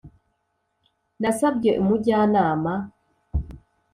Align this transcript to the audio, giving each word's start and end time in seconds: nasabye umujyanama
nasabye 1.21 1.71
umujyanama 1.81 2.73